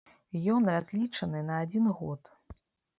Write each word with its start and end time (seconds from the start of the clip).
Ён 0.53 0.61
разлічаны 0.73 1.39
на 1.53 1.61
адзін 1.67 1.85
год. 2.03 2.21